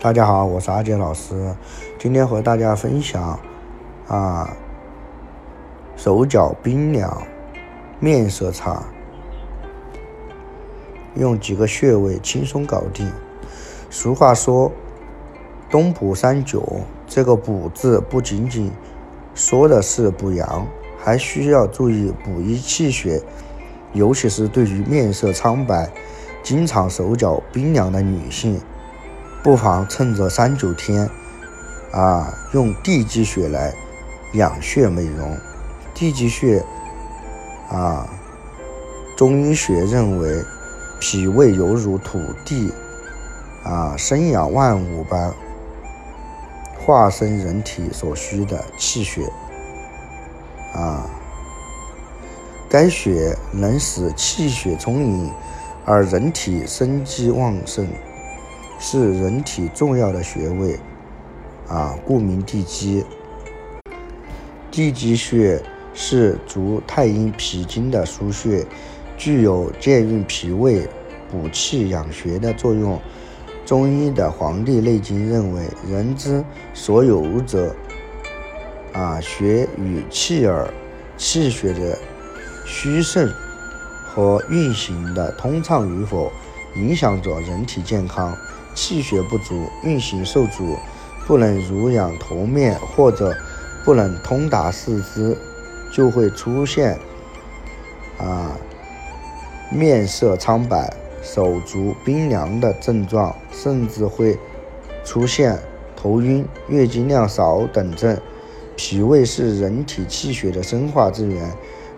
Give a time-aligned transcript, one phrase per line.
[0.00, 1.52] 大家好，我是阿杰老师，
[1.98, 3.36] 今天和大家分享
[4.06, 4.56] 啊，
[5.96, 7.26] 手脚冰凉，
[7.98, 8.80] 面色差，
[11.16, 13.10] 用几个穴位轻松搞定。
[13.90, 14.70] 俗话说
[15.68, 16.64] “冬补三九”，
[17.08, 18.70] 这个“补”字不仅仅
[19.34, 20.64] 说的是补阳，
[20.96, 23.20] 还需要注意补益气血，
[23.94, 25.90] 尤其是对于面色苍白。
[26.40, 28.60] 经常手脚冰凉的女性，
[29.42, 31.08] 不妨趁着三九天，
[31.92, 33.72] 啊，用地机穴来
[34.34, 35.36] 养血美容。
[35.94, 36.62] 地机穴，
[37.70, 38.06] 啊，
[39.16, 40.44] 中医学认为，
[41.00, 42.72] 脾胃犹如土地，
[43.64, 45.32] 啊，生养万物般，
[46.84, 49.30] 化生人体所需的气血，
[50.74, 51.08] 啊，
[52.68, 55.30] 该血能使气血充盈。
[55.84, 57.88] 而人体生机旺盛，
[58.78, 60.78] 是人体重要的穴位，
[61.66, 63.04] 啊，故名地基。
[64.70, 65.60] 地基穴
[65.92, 68.64] 是足太阴脾经的腧穴，
[69.16, 70.88] 具有健运脾胃、
[71.30, 73.00] 补气养血的作用。
[73.66, 76.42] 中医的《黄帝内经》认为，人之
[76.72, 77.74] 所有五者，
[78.92, 80.72] 啊，血与气耳，
[81.16, 81.98] 气血的
[82.64, 83.28] 虚盛。
[84.10, 86.32] 和运行的通畅与否，
[86.78, 88.36] 影响着人体健康。
[88.74, 90.76] 气血不足，运行受阻，
[91.26, 93.36] 不能濡养头面，或者
[93.84, 95.36] 不能通达四肢，
[95.92, 96.96] 就会出现
[98.18, 98.56] 啊
[99.72, 104.38] 面色苍白、手足冰凉的症状，甚至会
[105.04, 105.58] 出现
[105.96, 108.16] 头晕、月经量少等症。
[108.76, 111.50] 脾胃是人体气血的生化之源。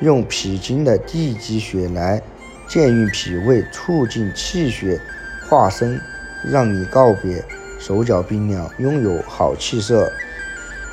[0.00, 2.20] 用脾经的地基穴来
[2.68, 5.00] 健运脾胃，促进气血
[5.48, 6.00] 化生，
[6.44, 7.44] 让你告别
[7.78, 10.10] 手脚冰凉，拥有好气色。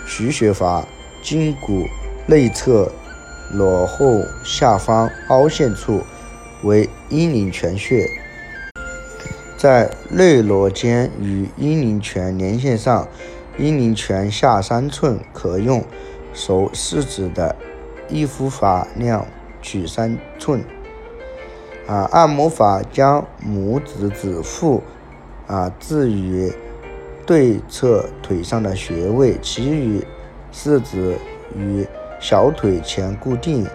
[0.07, 0.85] 取穴法：
[1.21, 1.85] 筋骨
[2.25, 2.91] 内侧
[3.51, 6.03] 裸后下方凹陷处
[6.63, 8.05] 为阴陵泉穴，
[9.57, 13.07] 在内裸尖与阴陵泉连线上，
[13.57, 15.83] 阴陵泉下三寸，可用
[16.33, 17.55] 手四指的。
[18.09, 19.25] 一幅法量
[19.61, 20.61] 取三寸，
[21.87, 24.81] 啊，按摩法将拇指指腹，
[25.47, 26.51] 啊，置于
[27.25, 30.05] 对侧腿上的穴位，其余
[30.51, 31.17] 四指
[31.55, 31.85] 与
[32.19, 33.67] 小腿前固定，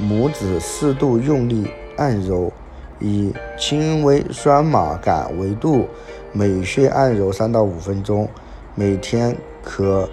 [0.00, 2.52] 拇指适度用力按揉，
[2.98, 5.86] 以轻微酸麻感为度，
[6.32, 8.28] 每穴按揉三到五分钟，
[8.74, 10.08] 每天可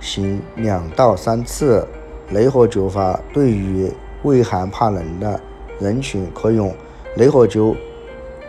[0.00, 1.86] 行两到三次。
[2.30, 3.90] 雷火灸法对于
[4.22, 5.40] 畏寒怕冷的
[5.80, 6.74] 人群可用
[7.16, 7.76] 雷火灸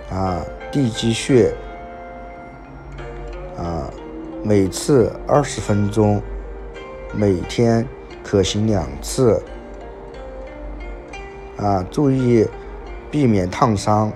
[0.09, 0.41] 啊，
[0.71, 1.53] 地机穴
[3.57, 3.89] 啊，
[4.43, 6.21] 每次二十分钟，
[7.13, 7.85] 每天
[8.23, 9.41] 可行两次
[11.57, 12.47] 啊，注意
[13.11, 14.11] 避免烫伤。